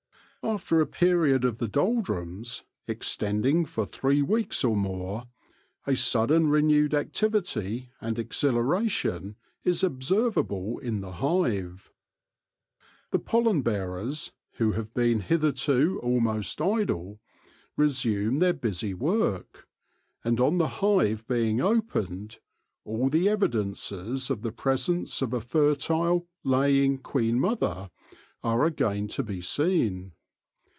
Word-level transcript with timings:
After 0.43 0.81
a 0.81 0.87
period 0.87 1.45
of 1.45 1.59
the 1.59 1.67
doldrums, 1.67 2.63
extending 2.87 3.63
for 3.63 3.85
three 3.85 4.23
weeks 4.23 4.63
or 4.63 4.75
more, 4.75 5.27
a 5.85 5.95
sudden 5.95 6.49
renewed 6.49 6.95
activity 6.95 7.91
and 8.01 8.17
exhilaration 8.17 9.35
is 9.63 9.83
observ 9.83 10.39
able 10.39 10.79
in 10.79 11.01
the 11.01 11.11
hive. 11.11 11.91
The 13.11 13.19
pollen 13.19 13.61
bearers, 13.61 14.31
who 14.53 14.71
have 14.71 14.91
been 14.95 15.19
hitherto 15.19 15.99
almost 16.01 16.59
idle, 16.59 17.19
resume 17.77 18.39
their 18.39 18.51
busy 18.53 18.95
work; 18.95 19.67
and, 20.23 20.39
on 20.39 20.57
the 20.57 20.69
hive 20.81 21.23
being 21.27 21.61
opened, 21.61 22.39
all 22.83 23.09
the 23.09 23.29
evidences 23.29 24.31
of 24.31 24.41
the 24.41 24.51
presence 24.51 25.21
of 25.21 25.33
a 25.33 25.39
fertile, 25.39 26.27
laying 26.43 26.97
queen 26.97 27.39
mother 27.39 27.91
are 28.43 28.65
again 28.65 29.07
to 29.09 29.21
be 29.21 29.39
seen. 29.39 30.13